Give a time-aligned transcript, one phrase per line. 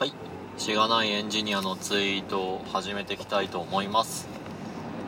[0.00, 0.14] はい。
[0.56, 4.30] しがないエンジニアのツイートを始めていきたいと思います。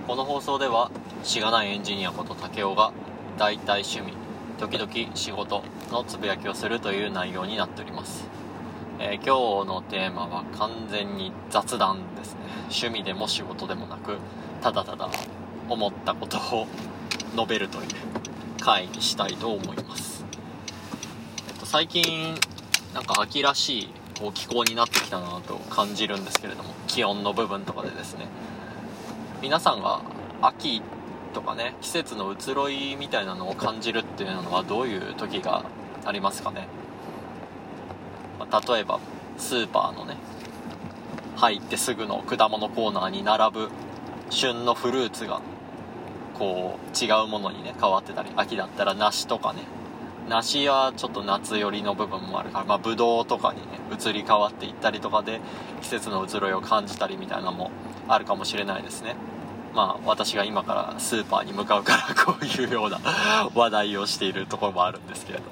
[0.07, 0.91] この放送では
[1.22, 2.92] しがないエンジニアこと竹雄が
[3.39, 4.13] 大体趣味
[4.58, 8.27] 時々仕事のつぶやきをするという内容になっております、
[8.98, 12.40] えー今日のテーマは完全に雑談ですね。
[12.64, 14.18] 趣味でも仕事でもなく
[14.61, 15.09] ただただ
[15.70, 16.66] 思ったことを
[17.34, 17.86] 述べるという
[18.61, 20.27] 回にしたいと思います、
[21.48, 22.34] えっと、最近
[22.93, 28.27] なんか秋らしいこう気候になってきたなと感じるんですけれども気温の部分とかでですね。
[29.41, 30.03] 皆さんが
[30.41, 30.83] 秋
[31.34, 35.65] とかね季節の移ろいみたいなのを感じるっていうのはどういう時が
[36.05, 36.69] ありますかね、
[38.39, 39.01] まあ例えば
[39.39, 40.17] スーパーのね
[41.37, 43.69] 入ってすぐの果物コーナーに並ぶ
[44.31, 45.41] 旬のフルーツが
[46.39, 49.62] こう違うものにね変わってたり秋だったら梨とかね
[50.29, 55.41] 梨はちょっと夏寄りの部分もあるからまあブドウとかにね移り変わっていったりとかで
[55.83, 57.70] 季節の移ろいを感じたりみたいなのも
[58.09, 59.17] あるかもしれないですね。
[59.75, 63.01] まあ私が今からスーパーに向かうからこういうような
[63.55, 65.51] 話題をしているところもあるんですけれども。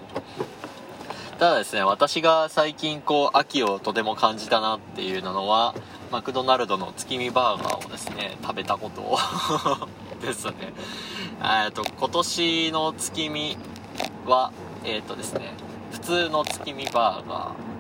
[1.39, 5.75] ただですね私が最近こう秋をとても感じたなっていうのは
[6.13, 9.19] マクドナルドの月見バーガーをですね食べたこと
[10.21, 10.75] ですね。
[11.65, 13.57] えっと今年の月見
[14.27, 14.53] は
[14.85, 15.53] えっ、とですね
[15.93, 17.71] 普通の月見バーガー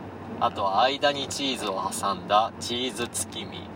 [0.41, 3.69] あとは間にチーズを挟んだチーズ月見。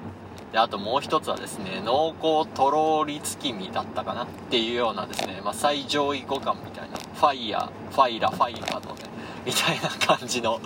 [0.52, 9.02] であともう一つはですね濃厚とろり月見だったかなっていうようなですね、まあ、最上位互換みたいなファイヤーファイラファイラのね
[9.44, 10.58] みたいな感じの、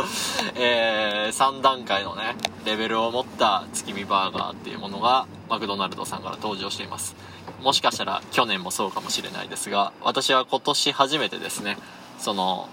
[0.55, 7.17] え3段階のねレベルを持った月見バーガーっていうものがマクドナルドさんから登場しています。
[7.63, 11.77] もしかしたら去年もそうかもしれないですが私は今年初めてですね
[12.19, 12.69] その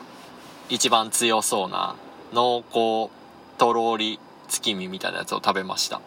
[0.69, 1.95] 一番強そうな
[2.33, 3.11] 濃厚
[3.57, 6.01] とろり月見みたいなやつを食べました。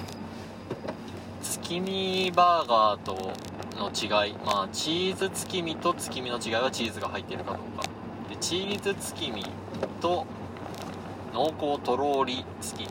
[1.42, 3.32] 月見バーガーと
[3.76, 7.84] の違いまあチーズ月見と月見の違いはチーズが入ってるかどうか。
[8.28, 9.44] でチーズ月見
[10.00, 10.26] と
[11.32, 12.88] 濃厚とろり月見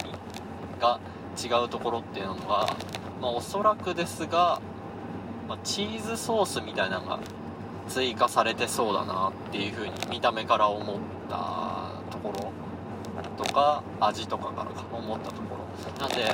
[0.80, 1.00] が
[1.38, 2.76] 違うところっていうのが
[3.22, 4.62] まあおそらくですが、
[5.48, 7.20] まあ、チーズソースみたいなのが
[7.88, 10.96] 追加されてそうだなっていう風に見た目から思っ
[11.30, 12.52] たところ
[13.38, 15.58] とか味とかからか思ったところ。
[16.00, 16.34] なんで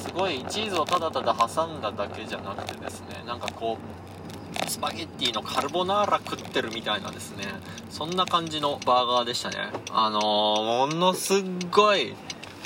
[0.00, 7.44] すごいチーズをただただ挟んだだけじゃなくてですねなんかこうスパゲッティのカルボナーラ食ってるみたいなですね
[7.88, 9.56] そんな感じのバーガーでしたね。
[9.92, 12.14] あのー、ものすっごい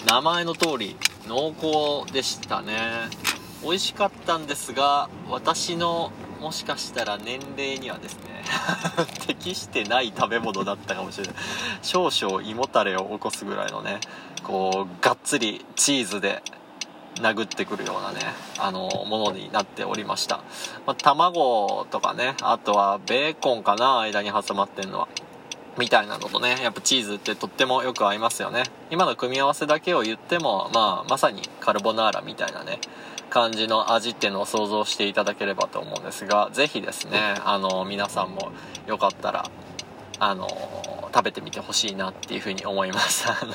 [0.07, 0.97] 名前の通り
[1.27, 2.75] 濃厚でしたね。
[3.63, 6.13] 美味しかったんですが私の
[6.45, 8.45] もしかしたら年齢にはですね
[9.27, 11.35] 適してない食べ物だったかもしれない。
[11.81, 13.99] 少々胃もたれを起こすぐらいのね
[14.43, 16.43] こうがっつりチーズで
[17.15, 18.21] 殴ってくるようなね
[18.59, 20.41] あのものになっておりました、
[20.87, 25.09] まあ、卵とかねあとはベーコンかな間に挟まってんのは。
[25.77, 28.63] みたいなのとねやっぱチーズってとってもよく合いますよね。
[28.91, 32.79] 今の組み合わせだけを言ってもまあまさにカルボナーラみたいなね
[33.31, 38.53] 感じの味っていうのを想像していただければと思うんですが是非ですねあの皆さんも
[38.87, 39.51] よかったら
[40.19, 40.49] あの
[41.15, 43.27] 食べてみてほしいなっていうふうに思います。
[43.29, 43.53] あの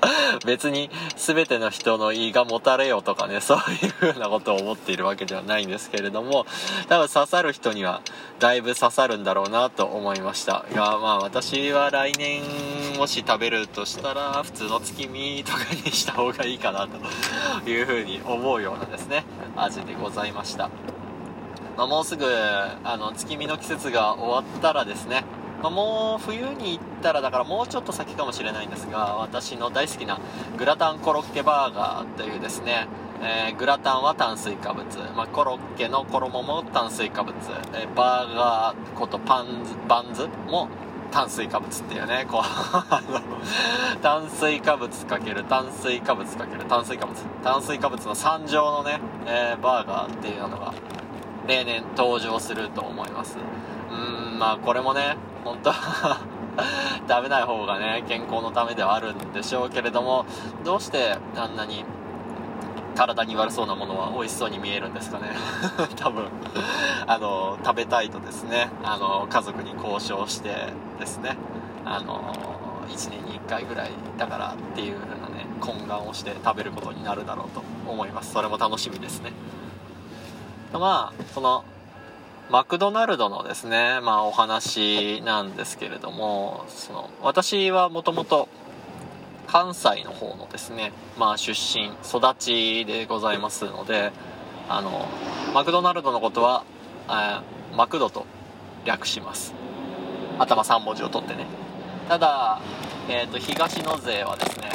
[0.46, 6.46] 別に全ての人の胃がもたれよとかね そういうふうなことを思っているわけではないんですけれども
[6.88, 8.02] 多分刺さる人には
[8.38, 10.64] だいぶ刺さるんだろうなと思いました。
[10.72, 12.42] がまあ私は来年
[12.96, 16.88] もし食べるとしたら普通の月見とかにした方がいいかな
[17.64, 19.24] というふうに思うようなですね
[19.56, 20.70] 味でございました、
[21.76, 25.24] まあ、もうすぐあの月見の季節が終わったらですね
[25.62, 30.20] まあ、もう冬に行ったらだからもうちょっと先かもしれないんですが私の大好きな
[30.56, 32.86] グラタンコロッケバーガーというですね、
[33.22, 34.84] えーグラタンは炭水化物、
[35.16, 37.34] まあ、コロッケの衣も炭水化物、
[37.74, 40.68] えーバーガーことパンズバンズも
[41.10, 42.42] 炭水化物っていうねこう
[44.02, 47.16] 炭水化物かける炭水化物かける炭水化物。
[47.42, 50.72] 炭水化物の3乗のね、えーバーガーっていうのが
[51.46, 53.38] 例年登場すると思います。
[53.90, 56.20] うーんまあこれもね本当は
[57.08, 60.26] 食べない方がね健康のためではあるんでしょうけれども
[60.64, 61.84] どうしてあんなに
[62.98, 65.30] 体に悪そうなものは美味しそうに見えるんですかね。
[65.96, 66.26] 多分
[67.06, 71.36] あの食べたいとですねあの家族に交渉してですね
[71.84, 72.34] あの
[72.88, 78.32] 1年に1回ぐらいだからっていう風なね懇願をして食べることになるだろうと思います。
[78.32, 79.32] それも楽しみですね。
[80.72, 81.62] まあその
[82.50, 88.48] マクドナルドのですね、まあ、お話なんですけれどもその私はもともと
[89.46, 94.12] 関西の方のですね、まあ、出身育ちでございますので
[94.66, 95.08] あの
[95.52, 96.64] マクドナルドのことは、
[97.08, 97.40] え、
[97.76, 98.26] マクドと
[98.84, 99.54] 略します。
[100.38, 101.46] 頭3文字を取ってね。
[102.08, 102.60] ただ、
[103.08, 104.70] えーと、東野勢はですね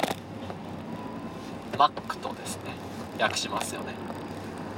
[1.78, 2.74] マックとですね
[3.20, 4.13] 略しますよね。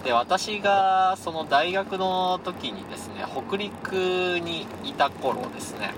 [0.06, 5.94] で私がその大学の時にですね北陸にいた頃ですね。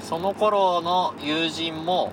[0.00, 2.10] その頃の友人も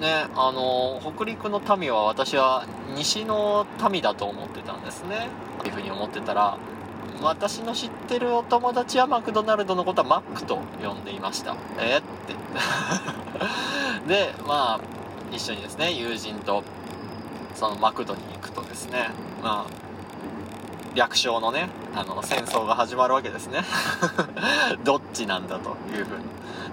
[0.00, 5.28] ねあの北陸の民は私は西の民だと思ってたんですね。
[5.60, 6.56] というふうに思ってたら
[7.22, 11.54] 私の知ってるお友達はマクドナルドのことはマックと呼んでいました。
[11.78, 12.34] え、って。
[14.08, 14.80] でまあ
[15.30, 16.62] 一緒にですね友人と
[17.54, 19.10] そのマクドに行くとですね
[19.42, 19.84] まあ
[20.94, 23.62] 略称のねあの戦争が始まるわけですね。
[24.84, 26.24] どっちなんだというふうに。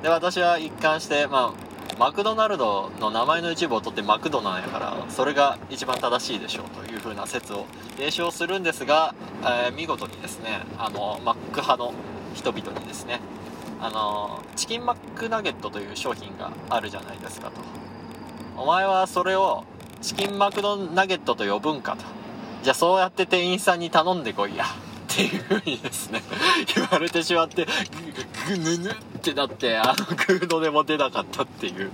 [0.03, 9.13] で私は一貫してまあマクドナルドの名前の一部を取ってマクドなんやからそれが一番正しいでしょうというふうな説を提唱するんですが、
[9.43, 11.93] えー、見事にですねあのマック派の
[12.33, 13.19] 人々にですね
[13.79, 17.61] あのチキンマックナゲットという商品があるじゃないですかと。
[18.57, 19.63] お前はそれを
[20.01, 22.03] チキンマクドナゲットと呼ぶんかと。
[22.63, 24.65] じゃあそうやって店員さんに頼んでこいや。
[24.65, 24.67] っ
[25.13, 26.23] ていう風にですね。
[26.75, 27.67] 言われてしまって
[28.47, 31.91] ぐぬぬってなってあのフードでも出なかったっていう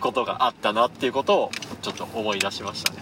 [0.00, 1.50] ことがあったなっていうことを
[1.82, 2.98] ちょっと思い出しましたね。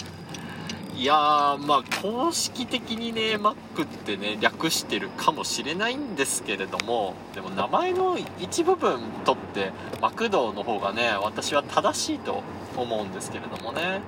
[0.97, 12.43] いやーまあ公式的にね Mac ってね略してるかもしれないんですけれどもでも名前の一部分とってマクドの方がね私は正しいと
[12.77, 14.01] 思うんですけれどもね。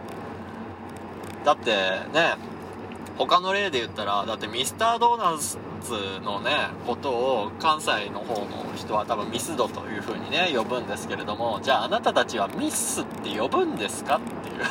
[1.47, 1.71] だって
[2.13, 2.35] ね
[3.17, 5.57] 他の例で言ったらだってミスタードーナツ
[6.25, 6.51] のね
[6.85, 14.65] ことを関西の方の人は多分ミスドという風にね呼ぶんですけれどもじゃああなたたちはミスって呼ぶんですかっていうね。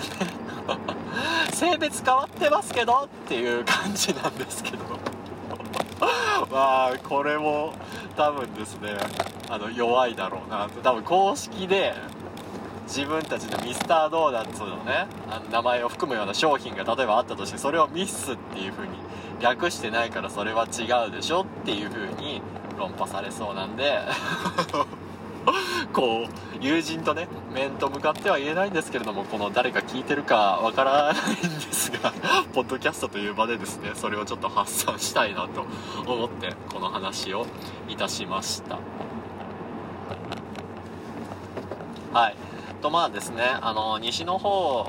[1.53, 4.83] 性別変わってますけどっていう感じなんですけど。
[6.51, 7.73] まあこれも
[8.17, 8.97] 多分ですね
[9.49, 11.93] あの弱いだろうな多分公式で
[12.87, 18.93] 自分たちのミスタードーナツのねあの名前を含むような商品が例えばあったとしてそれをミスっていう風に
[19.41, 22.41] 略してないからそれは違うでしょっていう風に
[22.77, 23.99] 論破されそうなんで
[25.93, 32.13] こう友人とね面と向かっては言えないんですけれどもこの誰か聞いてるかわからないんですが
[32.53, 35.65] ポッドキャストという場でですねそれをちょっと発散したいなと
[36.11, 37.45] 思ってこの話を
[37.87, 38.77] いたしました。
[42.13, 42.44] はい。
[42.85, 44.85] とまあですねあの西の方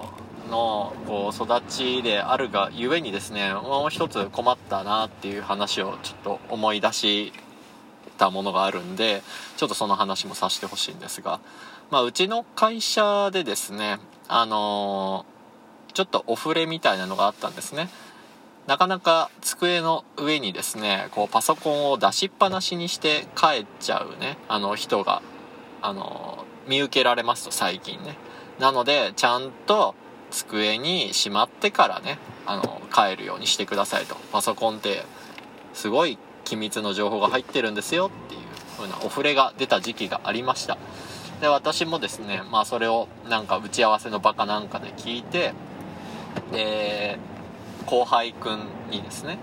[0.51, 7.33] のこう育ちであるがゆえにですねもう一つ困ったなっていう話をちょっと思い出し
[8.19, 9.23] たものがあるんで
[9.57, 11.41] ちょっとその話もさせてほしいんですが、
[11.91, 17.89] まあ、うちの会社でですねあのー、ちょっとお触れみたいなのがあったんですね。
[18.67, 25.23] なかなか机の上にですねこうパソコンを出しっぱなしにして帰っちゃうねあの人が
[25.81, 28.17] あの見受けられますと最近ね。
[28.59, 29.95] なのでちゃんと
[30.31, 34.17] 机にしまってからねあの帰るようにしてくださいと。
[34.33, 35.05] パソコンって
[35.75, 38.41] すごい機密の情報が入ってるんですよっていう
[38.77, 40.79] 風なお触れが出た時期がありました。
[41.41, 45.53] で私もですねまあそれをなんか打ち合わせの場かなんかで聞いて
[46.53, 47.19] で
[47.85, 49.39] 後輩くんにですね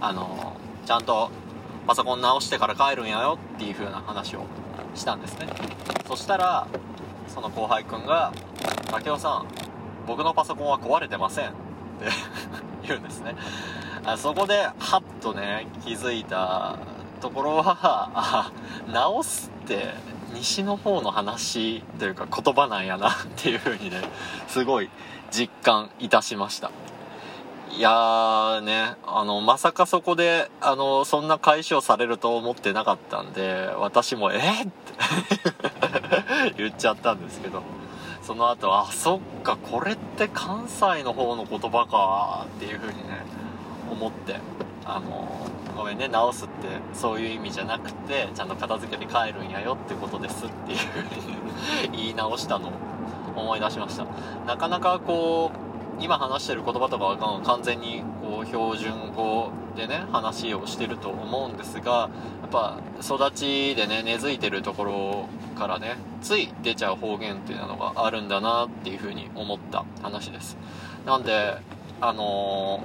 [0.00, 0.56] あの
[0.86, 1.30] ちゃんと
[1.86, 4.44] パソコン直してから帰るんやよっていう風な話を
[4.94, 5.46] したんですね。
[6.06, 6.66] そしたら
[7.28, 8.32] その後輩くんが
[8.90, 9.46] 「武雄さん
[10.06, 11.56] 僕のパソコンは壊れてません」って
[12.86, 13.36] 言うんですね。
[14.04, 16.76] あそこでハッとね気づいた
[17.20, 18.50] ところは
[18.92, 19.94] 直すって
[20.32, 23.96] 西の方の話というか言葉なんやなっていう風にね
[24.46, 24.88] すごい
[25.30, 26.70] 実感いたしました。
[27.78, 34.72] いやーね、あの、まさかそこで、あの、そんな返しをされると思ってなかったんで、私も、えって
[36.58, 37.62] 言っちゃったんですけど、
[38.20, 43.24] その後、あ、そっか、これって関西の方の言葉かっていう風にね、
[43.92, 44.40] 思って、
[44.84, 45.28] あの、
[45.76, 50.78] ごめんね、直すってそういう意味じゃなくて、ちゃんと片付けて帰るんやよってことですっていう
[51.78, 52.72] 風に言い直したのを
[53.36, 54.04] 思い出しました。
[54.48, 55.67] なかなかこう、
[56.00, 62.10] 今話してる言葉とかは完全にこう標準語でね話をしてると思うんですが
[62.42, 70.56] やっぱ育ちでね根付いてるところからねつい出ちゃう方言っていうのがあるんだなっていうふうに思った話です。
[71.04, 71.56] なんで
[72.00, 72.80] あの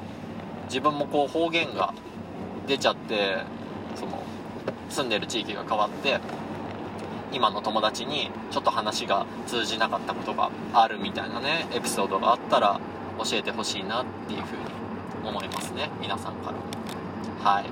[0.64, 1.94] ー、自分もこう方言が
[2.68, 3.38] 出ちゃって
[3.96, 4.24] その
[4.90, 6.20] 住んでる地域が変わって
[7.32, 12.80] 今の友達にちょっと話が通じなかったことがあるみたいなねエピソードがあったら
[13.20, 17.52] 教えてほしいなっていうふうに思いますね皆さんから。
[17.52, 17.66] はい。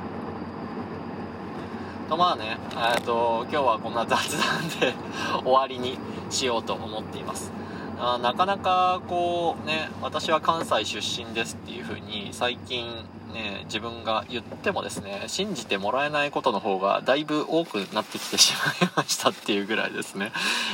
[2.10, 2.58] とまあね
[2.96, 4.94] えっと今日はこんな雑談で
[5.44, 5.98] 終わりに
[6.30, 7.52] しようと思っています。
[8.00, 12.88] あなかなかこうね私は関西出身ですっていう風に最近
[13.34, 20.32] ね自分が言ってもですね信じてもらえないことの方がだいぶ多くなってきてしまいましたっていうぐらいですね。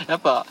[0.07, 0.45] やっぱ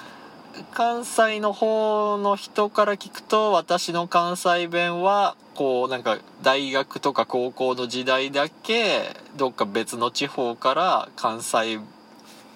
[0.73, 11.79] 関西の方の人から聞くと私の関西弁はこうなんか大学とか高校の時代だけどっか別の地方から関西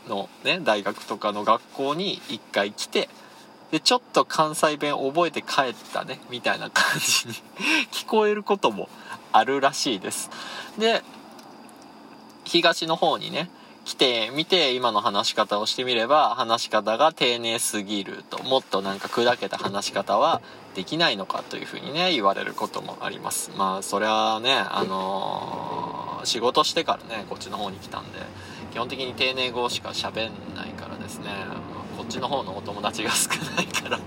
[0.09, 3.09] のね大学とかの学校に一回来て
[3.71, 7.35] でちょっと関西弁覚えて帰ったねみたいな感じに
[7.93, 8.89] 聞こえることも
[9.33, 10.31] あるらしいです。
[10.79, 11.03] で
[12.45, 13.49] 東の方にね
[13.91, 20.41] 来てみて今の話し方をしてみれば話し方が丁寧すぎるともっとなんか砕けた話し方は
[20.77, 23.51] できないのかというふうにね言われることもあります。
[23.57, 28.21] まあそれはねあのー、仕事してからねこっちの方に来たんで
[28.71, 31.27] 基本的に丁寧語しか喋んないからですね。
[31.97, 33.99] こっちの方のお友達が少ないから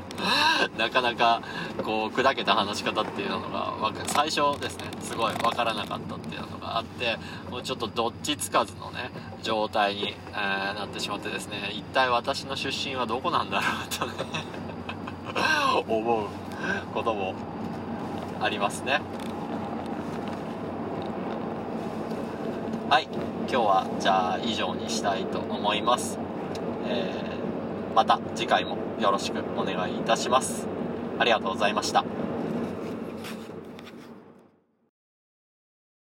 [0.78, 1.44] なかなか
[1.84, 3.75] こう砕けた話し方っていうのが
[4.08, 7.18] 最初ですねすごい分からなかったっていうのがあって
[7.52, 9.12] もうちょっとどっちつかずのね
[9.44, 14.14] 状態に、えー、なってしまってですね一体私の出身はどこなんだろうとね
[15.88, 16.28] 思う
[16.94, 17.36] ことも
[18.42, 19.02] ありますね。
[22.90, 23.08] はい
[23.48, 26.20] 今日はじゃあ以上にしたいと思います、
[26.88, 30.68] えー、また次回もよろしくお願いいたします。
[31.20, 32.23] ありがとうございました。